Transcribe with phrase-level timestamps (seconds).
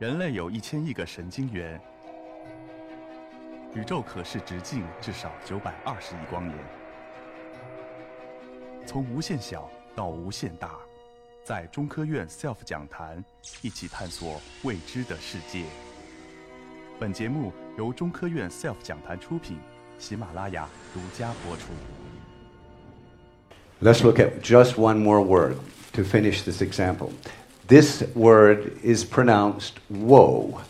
[0.00, 1.78] 人类有一千亿个神经元，
[3.74, 6.56] 宇宙可视直径至少九百二十亿光年。
[8.86, 10.78] 从无限小到无限大，
[11.44, 13.22] 在中科院 SELF 讲坛
[13.60, 15.64] 一起探索未知的世界。
[16.98, 19.58] 本节目由中科院 SELF 讲坛出品，
[19.98, 21.64] 喜马拉雅独家播出。
[23.82, 25.56] Let's look at just one more word
[25.92, 27.10] to finish this example.
[27.70, 30.60] This word is pronounced woe,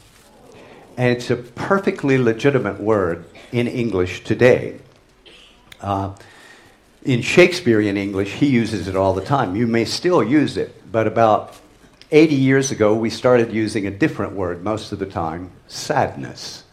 [0.98, 4.80] and it's a perfectly legitimate word in English today.
[5.80, 6.14] Uh,
[7.02, 9.56] in Shakespearean English, he uses it all the time.
[9.56, 11.56] You may still use it, but about
[12.12, 16.64] 80 years ago, we started using a different word most of the time sadness.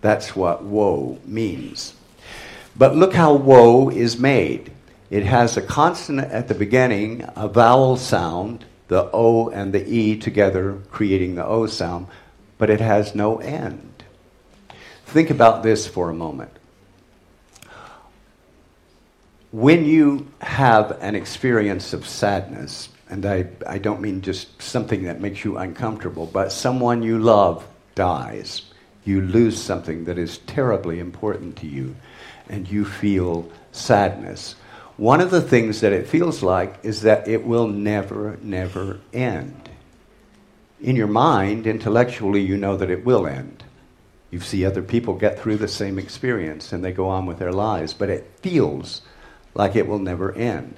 [0.00, 1.94] That's what woe means.
[2.74, 4.72] But look how woe is made.
[5.10, 10.16] It has a consonant at the beginning, a vowel sound, the O and the E
[10.16, 12.06] together creating the O sound,
[12.58, 14.04] but it has no end.
[15.06, 16.50] Think about this for a moment.
[19.52, 25.20] When you have an experience of sadness, and I, I don't mean just something that
[25.20, 28.62] makes you uncomfortable, but someone you love dies,
[29.04, 31.94] you lose something that is terribly important to you,
[32.48, 34.56] and you feel sadness.
[34.96, 39.68] One of the things that it feels like is that it will never, never end.
[40.80, 43.64] In your mind, intellectually, you know that it will end.
[44.30, 47.52] You see other people get through the same experience and they go on with their
[47.52, 49.02] lives, but it feels
[49.54, 50.76] like it will never end.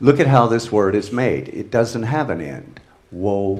[0.00, 1.48] Look at how this word is made.
[1.48, 2.80] It doesn't have an end.
[3.10, 3.56] Whoa.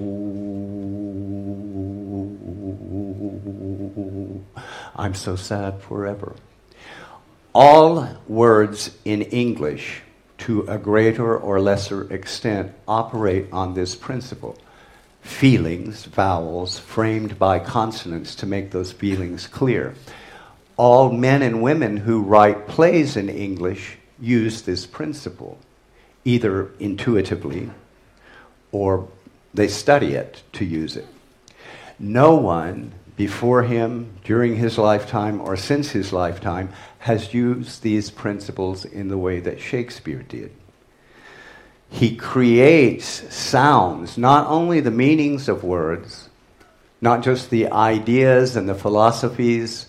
[4.96, 6.34] I'm so sad forever.
[7.52, 10.02] All words in English,
[10.38, 14.56] to a greater or lesser extent, operate on this principle.
[15.22, 19.94] Feelings, vowels, framed by consonants to make those feelings clear.
[20.76, 25.58] All men and women who write plays in English use this principle,
[26.24, 27.70] either intuitively
[28.70, 29.08] or
[29.52, 31.08] they study it to use it.
[31.98, 36.70] No one before him, during his lifetime, or since his lifetime,
[37.00, 40.50] has used these principles in the way that Shakespeare did.
[41.90, 46.30] He creates sounds, not only the meanings of words,
[47.02, 49.86] not just the ideas and the philosophies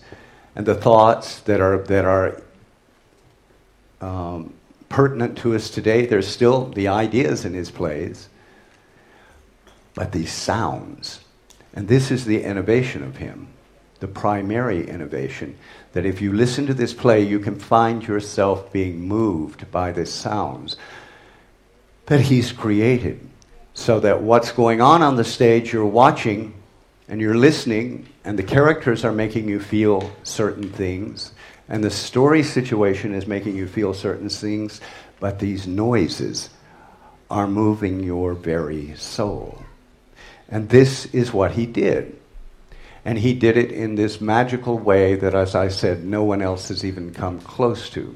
[0.54, 2.42] and the thoughts that are, that are
[4.02, 4.52] um,
[4.90, 6.04] pertinent to us today.
[6.04, 8.28] There's still the ideas in his plays,
[9.94, 11.21] but these sounds.
[11.74, 13.48] And this is the innovation of him,
[14.00, 15.56] the primary innovation.
[15.92, 20.06] That if you listen to this play, you can find yourself being moved by the
[20.06, 20.76] sounds
[22.06, 23.20] that he's created.
[23.74, 26.54] So that what's going on on the stage, you're watching
[27.08, 31.32] and you're listening, and the characters are making you feel certain things,
[31.68, 34.80] and the story situation is making you feel certain things,
[35.20, 36.50] but these noises
[37.30, 39.62] are moving your very soul.
[40.52, 42.14] And this is what he did.
[43.06, 46.68] And he did it in this magical way that, as I said, no one else
[46.68, 48.14] has even come close to.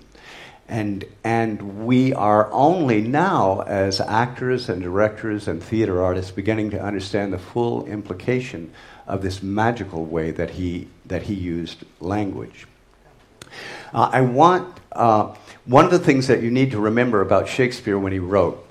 [0.69, 6.83] And, and we are only now, as actors and directors and theater artists, beginning to
[6.83, 8.71] understand the full implication
[9.07, 12.67] of this magical way that he, that he used language.
[13.95, 17.99] Uh, I want, uh, one of the things that you need to remember about Shakespeare
[17.99, 18.66] when he wrote,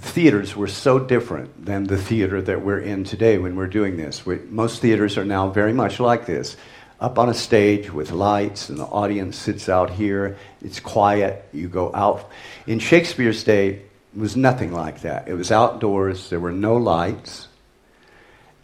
[0.00, 3.96] the theaters were so different than the theater that we're in today when we're doing
[3.96, 4.24] this.
[4.24, 6.56] We, most theaters are now very much like this
[7.00, 10.36] up on a stage with lights, and the audience sits out here.
[10.62, 11.48] It's quiet.
[11.52, 12.30] You go out.
[12.68, 15.26] In Shakespeare's day, it was nothing like that.
[15.26, 17.48] It was outdoors, there were no lights,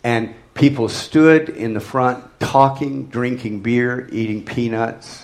[0.05, 5.24] and people stood in the front talking, drinking beer, eating peanuts.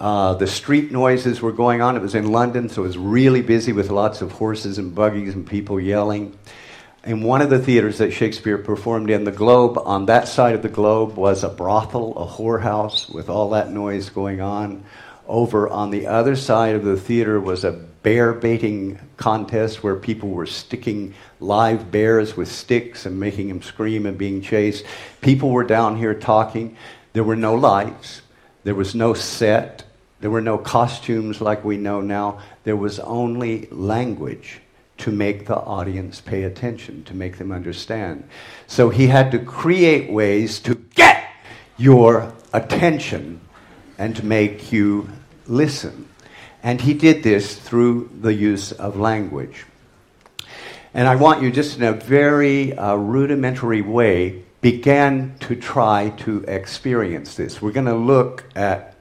[0.00, 1.94] Uh, the street noises were going on.
[1.94, 5.34] It was in London, so it was really busy with lots of horses and buggies
[5.34, 6.38] and people yelling.
[7.04, 10.62] In one of the theaters that Shakespeare performed in, the Globe, on that side of
[10.62, 14.84] the globe was a brothel, a whorehouse, with all that noise going on.
[15.28, 20.30] Over on the other side of the theater was a bear baiting contest where people
[20.30, 24.84] were sticking live bears with sticks and making them scream and being chased.
[25.20, 26.76] People were down here talking.
[27.12, 28.22] There were no lights,
[28.64, 29.84] there was no set,
[30.20, 32.40] there were no costumes like we know now.
[32.64, 34.60] There was only language
[34.98, 38.28] to make the audience pay attention, to make them understand.
[38.66, 41.26] So he had to create ways to get
[41.78, 43.40] your attention
[43.96, 45.08] and to make you
[45.46, 46.06] listen.
[46.62, 49.64] And he did this through the use of language.
[50.92, 56.44] And I want you just in a very uh, rudimentary way began to try to
[56.46, 57.62] experience this.
[57.62, 58.96] We're going to look at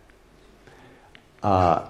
[1.43, 1.85] uh,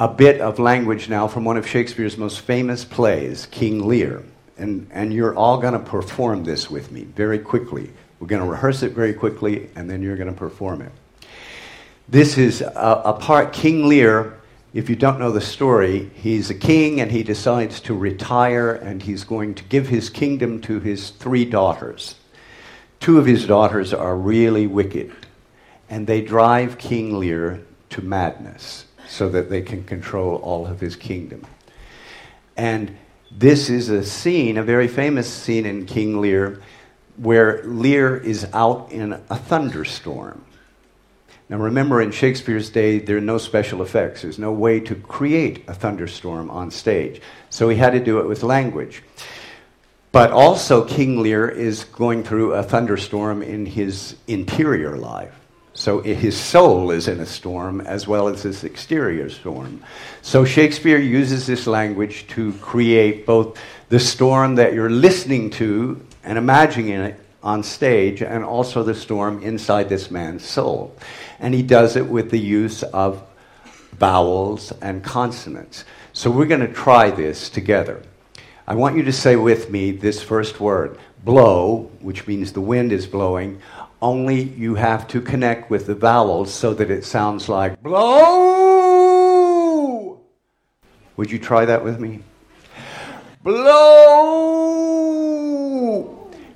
[0.00, 4.22] a bit of language now from one of Shakespeare's most famous plays, King Lear.
[4.56, 7.90] And, and you're all going to perform this with me very quickly.
[8.18, 10.92] We're going to rehearse it very quickly, and then you're going to perform it.
[12.08, 14.38] This is a, a part, King Lear
[14.74, 19.02] if you don't know the story, he's a king and he decides to retire and
[19.02, 22.16] he's going to give his kingdom to his three daughters.
[23.00, 25.12] Two of his daughters are really wicked,
[25.88, 30.96] and they drive King Lear to madness so that they can control all of his
[30.96, 31.44] kingdom.
[32.56, 32.96] And
[33.30, 36.60] this is a scene, a very famous scene in King Lear,
[37.16, 40.44] where Lear is out in a thunderstorm.
[41.48, 44.22] Now remember, in Shakespeare's day, there are no special effects.
[44.22, 47.22] There's no way to create a thunderstorm on stage.
[47.48, 49.02] So he had to do it with language.
[50.12, 55.37] But also, King Lear is going through a thunderstorm in his interior life.
[55.78, 59.80] So his soul is in a storm as well as this exterior storm.
[60.22, 63.56] So Shakespeare uses this language to create both
[63.88, 69.40] the storm that you're listening to and imagining it on stage and also the storm
[69.40, 70.96] inside this man's soul.
[71.38, 73.22] And he does it with the use of
[73.92, 75.84] vowels and consonants.
[76.12, 78.02] So we're going to try this together.
[78.66, 82.92] I want you to say with me this first word blow, which means the wind
[82.92, 83.60] is blowing,
[84.00, 88.98] only you have to connect with the vowels so that it sounds like blow.
[91.16, 92.20] Would you try that with me?
[93.42, 93.88] Blow.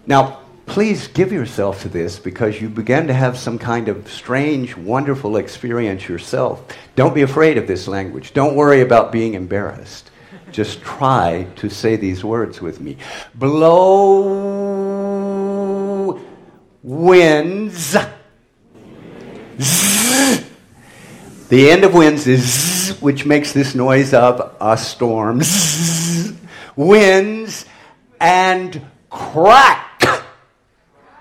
[0.07, 4.77] Now, please give yourself to this because you begin to have some kind of strange,
[4.77, 6.65] wonderful experience yourself.
[6.95, 8.33] Don't be afraid of this language.
[8.35, 10.11] Don't worry about being embarrassed.
[10.53, 12.99] Just try to say these words with me.
[13.35, 14.72] Blow
[16.83, 17.97] winds.
[19.61, 20.45] Zzz.
[21.49, 25.43] The end of winds is zzz, which makes this noise of a storm.
[25.43, 26.35] Zzz.
[26.77, 27.67] Winds
[28.21, 28.81] and
[29.11, 30.25] crack.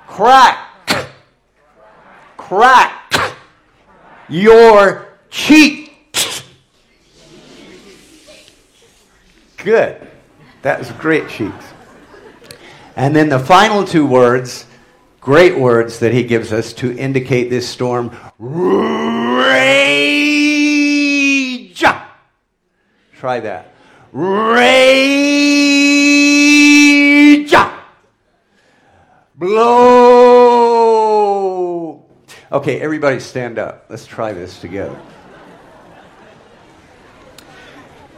[0.07, 1.07] Crack.
[2.37, 3.35] Crack.
[4.29, 5.91] Your cheek
[9.63, 10.07] Good.
[10.63, 11.65] That was great cheeks.
[12.95, 14.65] And then the final two words,
[15.21, 18.09] great words that he gives us to indicate this storm
[18.39, 18.61] rage.
[23.13, 23.73] Try that.
[24.11, 25.21] Rage.
[29.35, 30.41] Blow.
[32.51, 33.85] Okay, everybody stand up.
[33.89, 34.99] Let's try this together.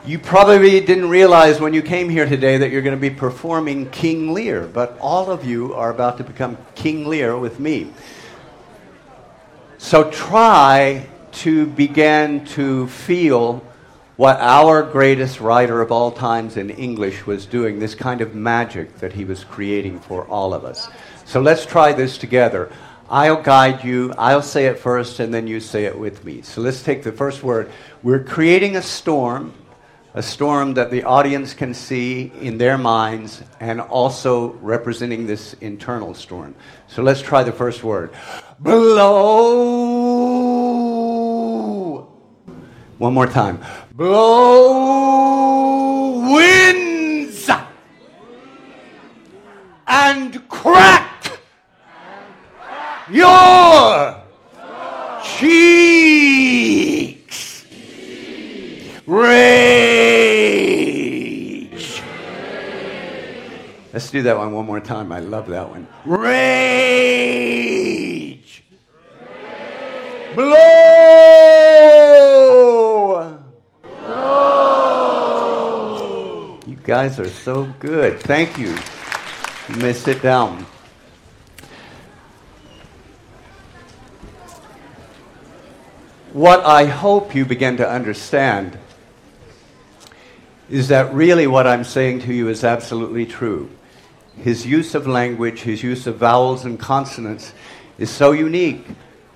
[0.05, 3.89] You probably didn't realize when you came here today that you're going to be performing
[3.89, 7.93] King Lear, but all of you are about to become King Lear with me.
[9.77, 13.65] So try to begin to feel
[14.17, 18.97] what our greatest writer of all times in English was doing, this kind of magic
[18.97, 20.89] that he was creating for all of us.
[21.23, 22.69] So let's try this together.
[23.09, 24.13] I'll guide you.
[24.17, 26.41] I'll say it first, and then you say it with me.
[26.41, 27.71] So let's take the first word.
[28.01, 29.53] We're creating a storm
[30.15, 36.13] a storm that the audience can see in their minds and also representing this internal
[36.13, 36.53] storm.
[36.87, 38.13] So let's try the first word.
[38.59, 39.73] Blow.
[42.99, 43.59] One more time.
[43.95, 44.73] Blow
[46.31, 47.49] winds
[49.87, 51.39] and crack
[53.09, 54.23] your
[55.23, 56.53] cheeks.
[59.05, 59.73] Rain.
[63.93, 65.11] Let's do that one one more time.
[65.11, 65.87] I love that one.
[66.03, 67.53] Rage.
[68.43, 68.63] Rage.
[70.35, 70.53] Blow.
[73.83, 75.39] Blow.
[76.65, 78.19] You guys are so good.
[78.21, 78.75] Thank you.
[79.69, 80.65] You may sit down.
[86.31, 88.79] What I hope you begin to understand
[90.67, 93.69] is that really what I'm saying to you is absolutely true
[94.37, 97.53] his use of language, his use of vowels and consonants
[97.97, 98.85] is so unique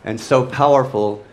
[0.03, 1.23] and so powerful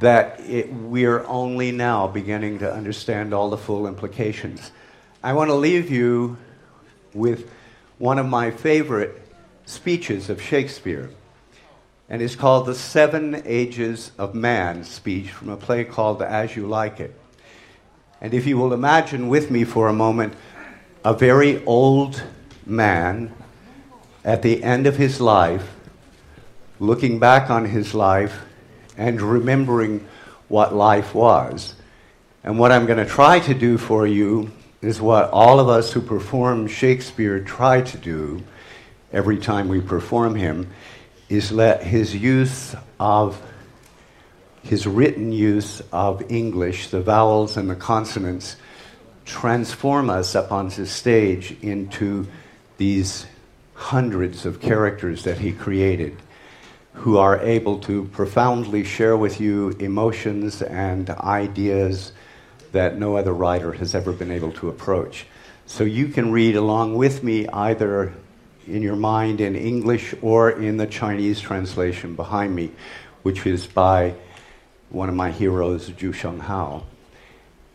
[0.00, 4.72] that it, we're only now beginning to understand all the full implications.
[5.22, 6.36] I want to leave you
[7.14, 7.50] with
[7.98, 9.22] one of my favorite
[9.64, 11.10] speeches of Shakespeare,
[12.08, 16.66] and it's called The Seven Ages of Man speech from a play called As You
[16.66, 17.18] Like It.
[18.20, 20.34] And if you will imagine with me for a moment
[21.04, 22.22] a very old
[22.66, 23.32] man
[24.24, 25.74] at the end of his life,
[26.80, 28.42] looking back on his life
[28.96, 30.06] and remembering
[30.48, 31.74] what life was.
[32.42, 34.50] And what I'm going to try to do for you
[34.82, 38.42] is what all of us who perform Shakespeare try to do
[39.12, 40.68] every time we perform him
[41.28, 43.40] is let his use of
[44.62, 48.56] his written use of English, the vowels and the consonants,
[49.24, 52.26] transform us up on his stage into
[52.76, 53.26] these
[53.74, 56.16] hundreds of characters that he created
[56.94, 62.12] who are able to profoundly share with you emotions and ideas
[62.72, 65.26] that no other writer has ever been able to approach.
[65.66, 68.12] So you can read along with me either
[68.66, 72.70] in your mind in English or in the Chinese translation behind me,
[73.22, 74.14] which is by
[74.90, 76.84] one of my heroes, Zhu Shenghao.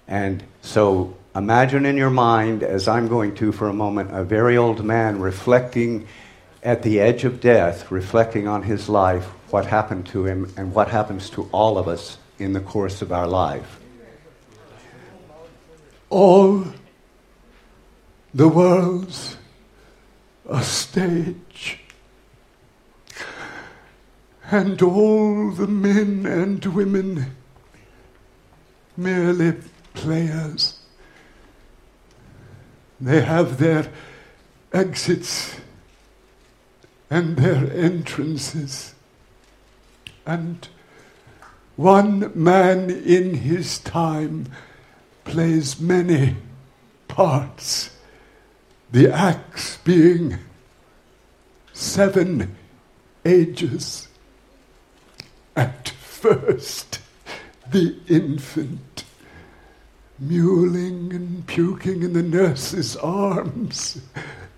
[0.07, 4.57] And so imagine in your mind, as I'm going to for a moment, a very
[4.57, 6.07] old man reflecting
[6.63, 10.89] at the edge of death, reflecting on his life, what happened to him, and what
[10.89, 13.79] happens to all of us in the course of our life.
[16.09, 16.65] All
[18.33, 19.37] the world's
[20.47, 21.79] a stage,
[24.51, 27.35] and all the men and women
[28.97, 29.53] merely
[29.93, 30.78] players.
[33.01, 33.91] They have their
[34.73, 35.55] exits
[37.09, 38.93] and their entrances.
[40.25, 40.67] And
[41.75, 44.47] one man in his time
[45.23, 46.35] plays many
[47.07, 47.91] parts,
[48.91, 50.37] the acts being
[51.73, 52.55] seven
[53.25, 54.07] ages.
[55.55, 56.99] At first,
[57.71, 58.79] the infant,
[60.21, 64.01] mewling and puking in the nurse's arms,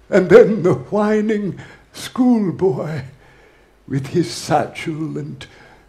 [0.10, 1.60] and then the whining
[1.94, 3.02] schoolboy
[3.88, 5.46] with his satchel and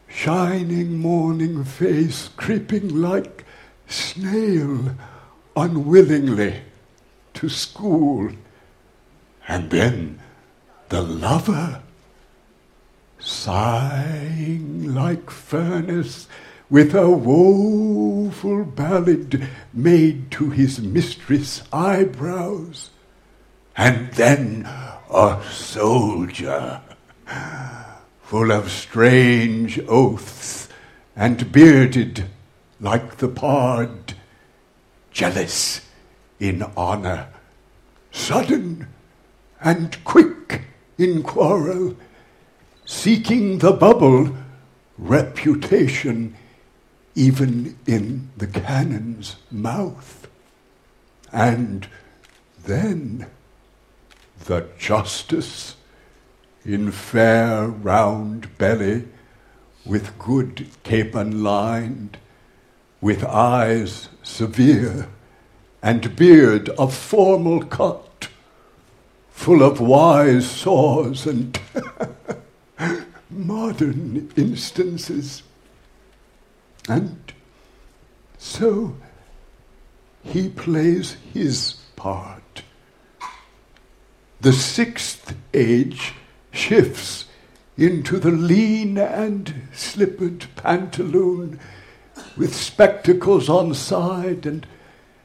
[0.08, 3.44] shining morning face creeping like
[3.86, 4.94] snail
[5.56, 6.60] unwillingly
[7.34, 8.30] to school.
[9.48, 10.20] And then
[10.88, 11.82] the lover,
[13.18, 16.26] sighing like furnace
[16.72, 22.88] with a woeful ballad made to his mistress' eyebrows.
[23.76, 24.66] And then
[25.10, 26.80] a soldier,
[28.22, 30.70] full of strange oaths
[31.14, 32.24] and bearded
[32.80, 34.14] like the pard,
[35.10, 35.82] jealous
[36.40, 37.28] in honor,
[38.12, 38.88] sudden
[39.60, 40.62] and quick
[40.96, 41.96] in quarrel,
[42.86, 44.34] seeking the bubble
[44.96, 46.34] reputation
[47.14, 50.28] even in the cannon's mouth.
[51.32, 51.86] And
[52.64, 53.26] then
[54.44, 55.76] the justice
[56.64, 59.08] in fair round belly,
[59.84, 62.18] with good capon lined,
[63.00, 65.08] with eyes severe,
[65.82, 68.28] and beard of formal cut,
[69.30, 71.58] full of wise saws and
[73.30, 75.42] modern instances.
[76.88, 77.32] And
[78.38, 78.96] so
[80.22, 82.42] he plays his part
[84.42, 86.14] the sixth age
[86.50, 87.26] shifts
[87.76, 91.60] into the lean and slippered pantaloon
[92.36, 94.66] with spectacles on side and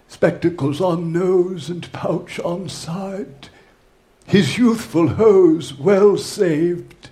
[0.07, 3.49] spectacles on nose and pouch on side.
[4.27, 7.09] His youthful hose well saved,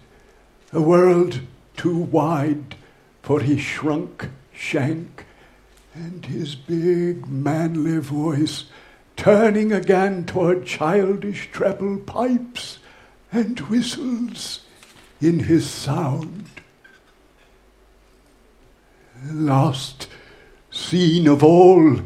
[0.71, 1.39] a world
[1.75, 2.75] too wide
[3.25, 5.25] for he shrunk shank,
[5.95, 8.65] and his big manly voice
[9.17, 12.77] turning again toward childish treble pipes
[13.31, 14.61] and whistles
[15.19, 16.45] in his sound.
[19.31, 20.07] Last
[20.69, 22.01] scene of all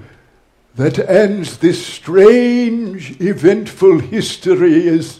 [0.75, 5.19] that ends this strange, eventful history is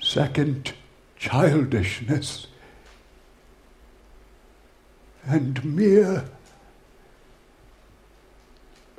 [0.00, 0.72] second
[1.16, 2.48] childishness
[5.26, 6.24] and mere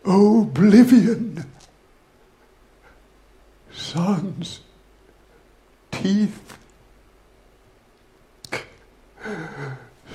[0.04, 1.46] oblivion.
[3.72, 4.62] Sons,
[5.92, 6.58] teeth,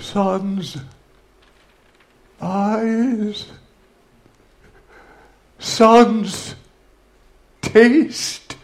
[0.01, 0.77] sons,
[2.41, 3.47] eyes,
[5.59, 6.55] sons,
[7.61, 8.57] taste,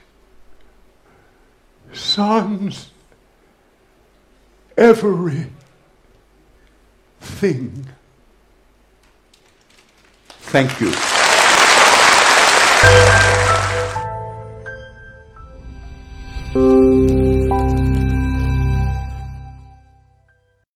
[1.92, 2.90] sons,
[4.76, 5.46] every
[7.26, 7.86] thing.
[10.28, 10.92] Thank you.